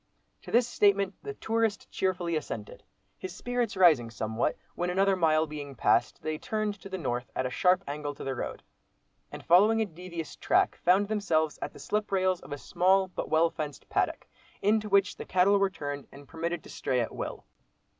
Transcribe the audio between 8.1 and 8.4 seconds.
to the